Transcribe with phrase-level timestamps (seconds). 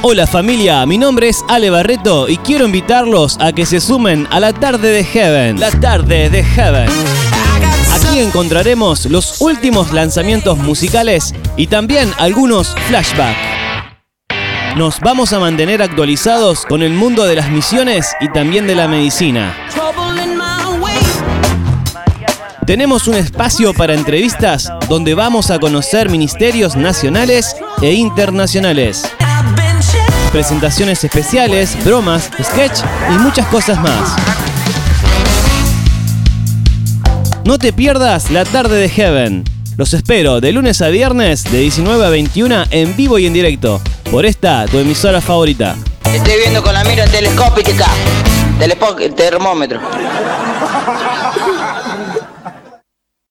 [0.00, 4.38] Hola familia, mi nombre es Ale Barreto y quiero invitarlos a que se sumen a
[4.38, 5.58] la tarde de Heaven.
[5.58, 6.88] La tarde de Heaven.
[7.92, 13.36] Aquí encontraremos los últimos lanzamientos musicales y también algunos flashbacks.
[14.76, 18.86] Nos vamos a mantener actualizados con el mundo de las misiones y también de la
[18.86, 19.52] medicina.
[22.66, 29.02] Tenemos un espacio para entrevistas donde vamos a conocer ministerios nacionales e internacionales.
[30.32, 34.14] Presentaciones especiales, bromas, sketch y muchas cosas más.
[37.44, 39.44] No te pierdas la tarde de Heaven.
[39.78, 43.80] Los espero de lunes a viernes de 19 a 21 en vivo y en directo
[44.10, 45.76] por esta tu emisora favorita.
[46.12, 47.86] Estoy viendo con la mira telescópica.
[48.58, 49.80] Telespo termómetro.